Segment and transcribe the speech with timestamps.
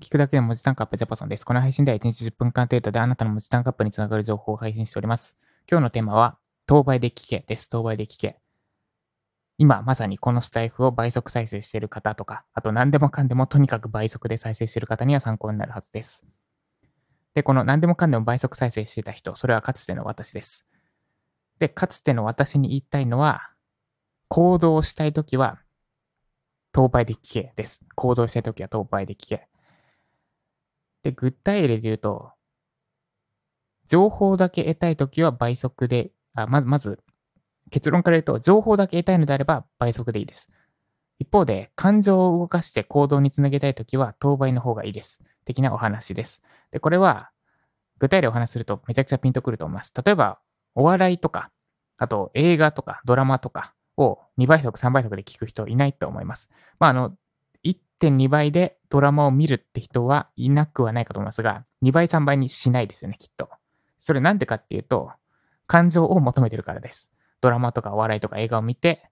[0.00, 1.44] 聞くだけで文字単価アップジャパソンです。
[1.44, 5.38] この配信では1日10分間程度であなたの文字単価アップにつながる情報を配信しております。
[5.70, 7.68] 今日のテーマは、当倍で聞けです。
[7.68, 8.38] 当倍で聞け。
[9.58, 16.24] 今まさにこのスタイフを倍速再生している方とか、あと何でもかんでもとにかく倍速で再生している方には参考になるはずです。
[17.34, 20.66] で、この何でもかんでも倍速再生していた人、それはかつての私です。
[21.58, 23.50] で、かつての私に言いたいのは、
[24.28, 25.58] 行動したいときは
[26.72, 27.82] 当倍で聞けです。
[27.96, 29.49] 行動したいときは当倍で聞け。
[31.02, 32.32] で、具体例で言うと、
[33.86, 37.00] 情報だけ得たいときは倍速で、あ、まず、まず、
[37.70, 40.50] 結論から言うと、情報だけ得たいのであれば倍速でいいです。
[41.18, 45.22] 一方で、感情を動かして行動につなげたいときは、当倍の方がいいです。
[45.44, 46.42] 的なお話です。
[46.70, 47.30] で、これは、
[47.98, 49.92] 具体例をお話しするとめちゃくちゃピンとくると思います。
[50.04, 50.38] 例えば、
[50.74, 51.50] お笑いとか、
[51.98, 56.50] あと映画とかドラマとか、を2倍速、3倍速で聞く人いないと思います。
[56.78, 57.14] まあ、あの、
[57.64, 63.48] 1.2倍でドラマを見るって人はいなくはないかと思いますが、2倍、3倍にしないですよね、きっと。
[63.98, 65.12] それなんでかっていうと、
[65.66, 67.12] 感情を求めてるからです。
[67.40, 69.10] ドラマとかお笑いとか映画を見て、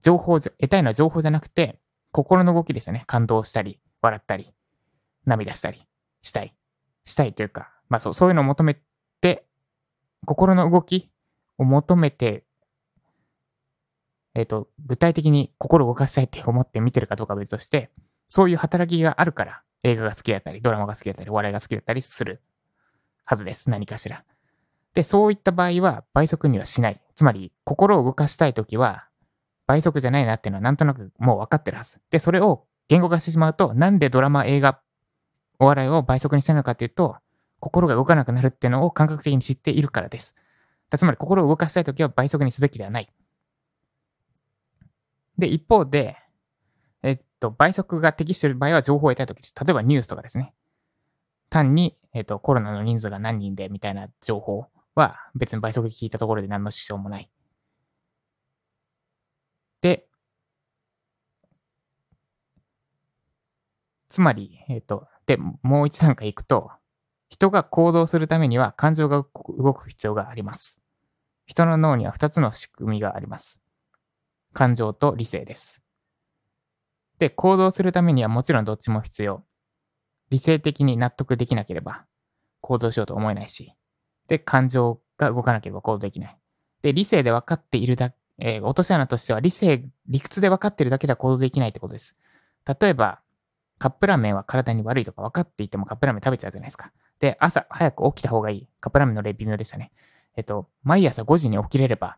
[0.00, 1.80] 情報、得たいのは情報じゃなくて、
[2.12, 3.04] 心の動きですよね。
[3.06, 4.52] 感動したり、笑ったり、
[5.24, 5.82] 涙したり、
[6.22, 6.54] したい。
[7.04, 8.78] したいというか、まあそう、そういうのを求め
[9.20, 9.46] て、
[10.26, 11.10] 心の動き
[11.58, 12.43] を求めて
[14.34, 17.90] えっ、ー、と、具体的に心を動かしたいって思って見てるかどうかは別として、
[18.26, 22.42] そういう働きがあるから、映画が好きだったり、ドラマが好きだったり、お笑いが好きだったりする
[23.24, 23.70] はずです。
[23.70, 24.24] 何かしら。
[24.94, 27.00] で、そういった場合は倍速にはしない。
[27.14, 29.06] つまり、心を動かしたいときは、
[29.66, 32.00] 倍速じゃないなっていうのはなんとなくもう分かってるはず。
[32.10, 34.80] で、それを言語化してしまうと、なんでドラマ、映画、
[35.58, 37.16] お笑いを倍速にしたのかっていうと、
[37.60, 40.36] 心が動かなくなるっていうのを感覚的に知っているからです。
[40.96, 43.10] つまり、心を動かしたいときは倍速にすべきではない。
[45.38, 46.16] で、一方で、
[47.02, 49.54] えっと、倍速が適している場合は情報を得たいときです。
[49.64, 50.54] 例えばニュースとかですね。
[51.50, 57.30] 単に、えっと、コロナの人数が何人でみたいな情報は別に倍速で聞いたところで何の支障もない。
[59.80, 60.06] で、
[64.08, 66.70] つまり、えっと、で、もう一段階いくと、
[67.28, 69.26] 人が行動するためには感情が
[69.58, 70.80] 動く必要があります。
[71.46, 73.63] 人の脳には2つの仕組みがあります。
[74.54, 75.82] 感情と理性です。
[77.18, 79.44] で、行動するためにはもちろんどっちも必要。
[80.30, 82.06] 理性的に納得できなければ
[82.62, 83.74] 行動しようと思えないし、
[84.26, 86.38] で、感情が動かなければ行動できない。
[86.82, 92.16] で、理性で分かっているだけ、えー、落とし穴としては理性、理屈で分かっているだけでは行動できないってことです。
[92.80, 93.20] 例えば、
[93.78, 96.92] カップラーメンは体に悪いとか分かっていてもカップラーメン食べちゃうじゃないですか。
[97.20, 98.68] で、朝早く起きた方がいい。
[98.80, 99.92] カップラーメンの例微妙でしたね。
[100.36, 102.16] えっと、毎朝5時に起きれれば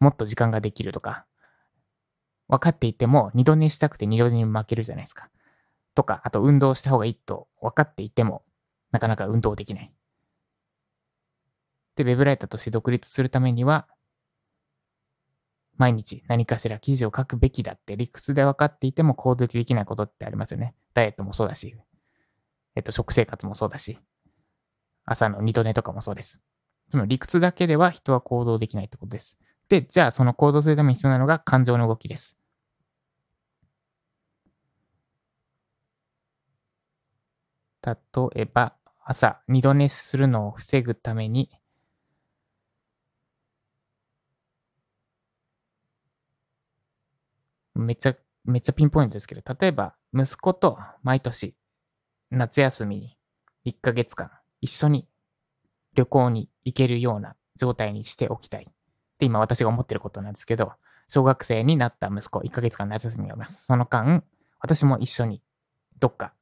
[0.00, 1.26] もっと時間ができるとか、
[2.48, 5.28] 分かっていても二度寝したくて二度寝に負けるじゃないですか。
[5.94, 8.44] とか、あと運動した方がいいと分かっていても、
[8.90, 9.92] なかなか運動できない。
[11.96, 13.88] で、ウェブライターとして独立するためには、
[15.76, 20.74] 毎日何かしら記事を書くべきだって理屈で分かっていても行動できないことってありますよね。
[20.94, 21.76] ダイエットもそうだし、
[22.74, 23.98] えっと、食生活もそうだし、
[25.04, 26.40] 朝の二度寝とかもそうです。
[26.90, 29.38] つまり理屈だけでは人は行動できないってことです。
[29.68, 32.38] で、じゃあその行動するために必要なのが感情の動きです。
[37.84, 37.94] 例
[38.36, 41.50] えば、朝、二度寝するのを防ぐために、
[47.74, 51.54] めちゃ、めちゃピンポイントですけど、例えば、息子と毎年、
[52.30, 53.16] 夏休みに
[53.64, 54.30] 1ヶ月間、
[54.60, 55.08] 一緒に
[55.94, 58.68] 旅行に行けるような状態にしておきたい。
[59.18, 60.72] って今私が思ってることなんですけど、
[61.08, 63.66] 小学生になった息子、1ヶ月間夏休みがあります。
[63.66, 64.22] その間、
[64.60, 65.42] 私も一緒に
[65.98, 66.32] どっか、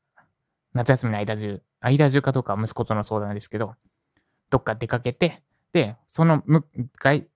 [0.74, 3.76] 夏休みの間中、間中かどうかは息子との相談ですけど、
[4.50, 5.42] どっか出かけて、
[5.72, 6.64] で、その向
[6.98, 7.26] かい、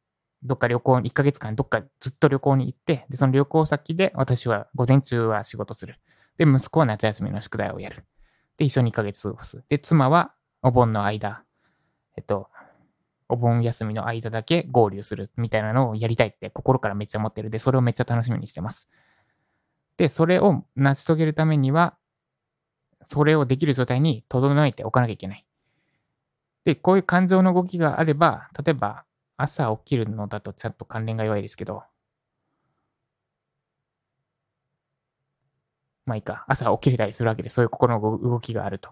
[0.43, 5.99] どっか旅行、1ヶ月間どっかずっと旅行に行って、で、その旅行先で私は午前中は仕事する。
[6.37, 8.05] で、息子は夏休みの宿題をやる。
[8.59, 9.65] で、一緒に1ヶ月過ごす。
[9.71, 11.45] で、妻はお盆の間、
[12.17, 12.49] えっと、
[13.31, 18.89] お盆休みの間だけ合流するみたいなのをやりたいって心からめっちゃ思ってるで、それをめっちゃ楽しみにしてます。
[19.97, 21.97] で、それを成し遂げるためには、
[23.05, 25.47] それをできる状態に整えておかなきゃいけない。
[26.65, 29.05] で、こういう感情の動きがあれば、例えば
[29.37, 31.83] 朝起きるのだとちゃんと関連が弱いですけど、
[36.07, 38.91] まあいいか、朝起きれたりするわけで、そういう心の動きがあると。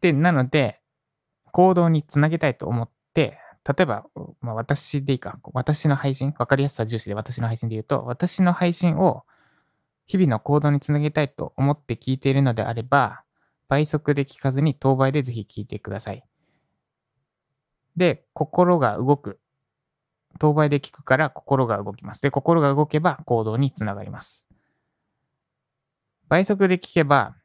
[0.00, 0.81] で、なので、
[1.52, 4.06] 行動につなげたいと思って、例えば、
[4.40, 9.24] まあ、私でいいか、私の配信、わかりやすさ重視で私の配信で言うと、私の配信を
[10.06, 13.22] 日々の行動につなげたいと思って聞いているのであれば、
[13.68, 16.24] 倍速で聞かずに当倍でぜひ聞いてください。
[17.96, 19.38] で、心が動く。
[20.38, 22.22] 当倍で聞くから心が動きます。
[22.22, 24.48] で、心が動けば行動につながります。
[26.28, 27.36] 倍速で聞けば、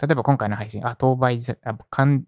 [0.00, 2.24] 例えば今回の配信、あ、当倍じゃ、あかん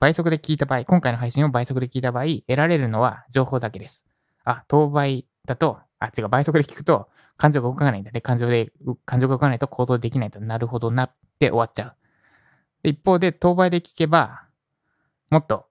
[0.00, 4.06] 倍速で聞いた場合、今回の配信を倍速で聞いた場合、得られるのは情報だけです。
[4.44, 8.10] あ、当倍だと、あ、違う、倍速で聞くと、感情が動かないんだ。
[8.10, 8.72] で、感情で、
[9.04, 11.96] 感情が動かないと行動できないとなるほどなって終わっちゃう。
[12.82, 14.46] で一方で、当倍で聞けば、
[15.28, 15.66] もっと、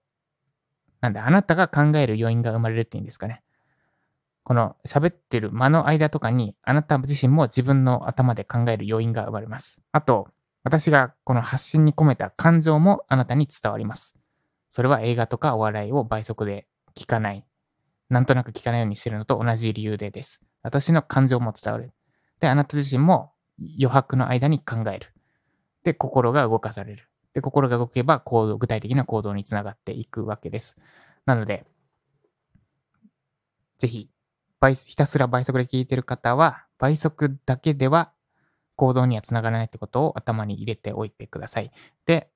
[1.00, 3.42] なんだ、あなたが考える要因が生まれるっていうんですかね。
[4.44, 9.82] この喋ってる間の間とかに、あなた自身も自分の頭で考える要因が生まれます。
[9.90, 10.28] あと、
[10.62, 14.19] 私がこの発信に込めた感情もあなたに伝わります。
[14.70, 17.44] それは映画とかお笑いを倍速で聞かない。
[18.08, 20.42] なんとなく聞かないようにしてるのと同じ理由でです。
[20.62, 21.92] 私の感情も伝わる。
[22.40, 25.12] で、あなた自身も余白の間に考える。
[25.84, 27.08] で、心が動かされる。
[27.34, 30.78] で、心が動けば行動、具体的な行動につながっていくわけです。
[31.26, 31.64] なので、
[33.78, 34.10] ぜひ、
[34.60, 38.12] ひたすら倍速で聞いてる方は、倍速だけでは
[38.76, 41.70] 行動にはつながらないってことを頭に入れておいてください。
[42.06, 42.30] で、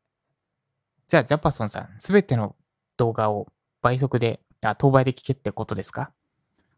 [1.08, 2.56] じゃあ、ジャパソンさん、すべての
[2.96, 3.48] 動画を
[3.82, 6.10] 倍速で、あ、当倍で聞けってことですか？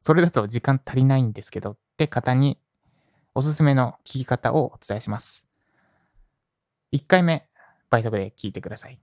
[0.03, 2.59] それだと時間足りないんですけどって方に
[3.35, 5.49] おすすめの聞き方をお伝えします。
[6.93, 7.49] 1回目、
[7.91, 8.99] 倍速で聞いてください。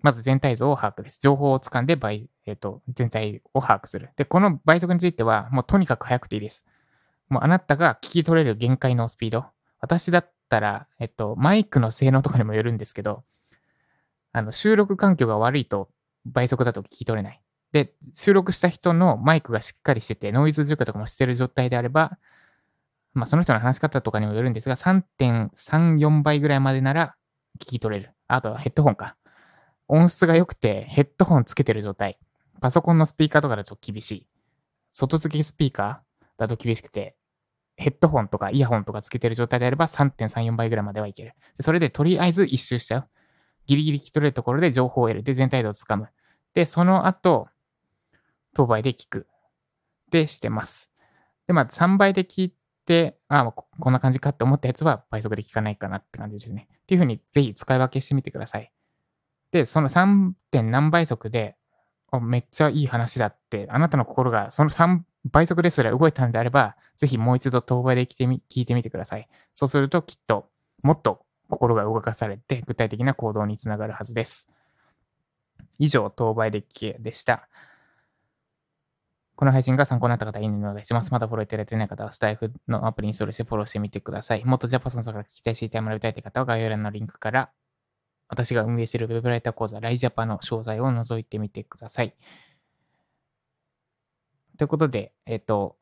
[0.00, 1.18] まず全体像を把握です。
[1.20, 4.10] 情報をつかんで倍、えっ、ー、と、全体を把握する。
[4.16, 6.66] で、この倍速については、もうとにかく早くていいです。
[7.28, 9.46] もうあなたが聞き取れる限界のスピード。
[9.80, 13.24] 私だったら、えっと、マイクの性能とかにもよるんですけど、
[14.32, 15.88] あの、収録環境が悪いと
[16.26, 17.42] 倍速だと聞き取れない。
[17.72, 22.18] で、収録した人のマイクがしっかりしてて、ノイズ除去とかもしてる状態であれば、
[23.14, 27.16] まあ、その人の話し方とかにもよるんですが、3.34倍ぐらいまでなら
[27.60, 28.14] 聞き取れる。
[28.26, 29.16] あとはヘッドホンか。
[29.88, 32.18] 音質が良くてヘッドホンつけてる状態。
[32.60, 34.26] パソコンのスピーカーとかだと厳しい。
[34.92, 37.16] 外付けスピーカーだと厳しくて、
[37.76, 41.34] ヘッドホンとかイヤホンとかつけてる状態であれば3.34倍ぐらいまではいける。
[41.60, 43.08] それでとりあえず一周しちゃう。
[43.68, 45.22] ギリギリ聞き取れるところで情報を得る。
[45.22, 46.08] で、全体度をつかむ。
[46.54, 47.48] で、その後、
[48.54, 49.28] 当倍で聞く。
[50.10, 50.90] で、してます。
[51.46, 52.54] で、まあ、3倍で聞い
[52.86, 56.66] て、ああ、こんな感じかって思ったやつは倍速で聞かないかなって感じですね。
[56.72, 58.72] っていうふうにぜひ使い分けしてみてください。
[59.52, 60.32] で、その 3.
[60.50, 61.56] 点何倍速で、
[62.22, 65.00] めっちゃいい話だって、あなたの心がその3
[65.30, 69.28] 倍速ですら動いたのであれば、ぜひもう一度当倍で聞いて聞いてみてください。
[69.52, 70.48] そうするときっと
[70.82, 74.48] もっと心が動かされて具体的な行動につながるはずです。
[75.78, 77.48] 以上、当倍で聞けでした。
[79.36, 81.12] この配信が参考になった方、いいねお願いします。
[81.12, 84.44] まだフォローいただいてない方は、スタイフのアプリインストールしてフォローしてみてください。
[84.44, 87.52] もっとジャパソンさんから聞きたい、知りたい、学びたいという方は、概要欄のリンクから、
[88.28, 92.16] 私が運営している Web ライター講座、ライジャパの詳細を覗いてみてください。
[94.56, 95.76] ということで、えっ、と、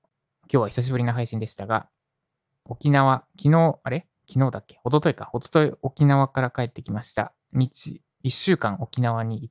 [0.52, 1.88] 今日は久しぶりの配信でしたが、
[2.66, 4.06] 沖縄、昨日、あれ？
[4.28, 4.80] 昨日だっけ？
[4.84, 5.30] 一昨日か。
[5.34, 7.32] 一昨日沖縄から帰ってきました。
[7.52, 9.50] 日、一週間沖縄に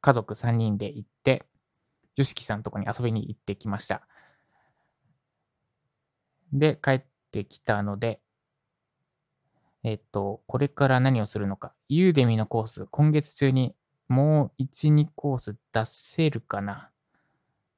[0.00, 1.46] 家族3人で行って、
[2.16, 4.02] よしきさんのとこに遊びに行ってきました。
[6.52, 8.20] で、帰ってきたので、
[9.84, 11.72] えっと、これから何をするのか。
[11.88, 13.74] ユーデミのコース、今月中に
[14.08, 16.90] もう1、2コース出せるかな。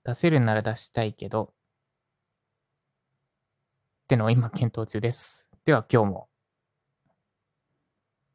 [0.03, 1.53] 出せるなら出したいけど、
[4.05, 5.52] ってのを今検討中です。
[5.65, 6.29] では今日も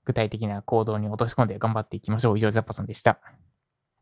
[0.05, 2.37] 具体的な行動に落とし込んで頑張っていきましょう。
[2.37, 3.19] 以上、ジャッパさんでした。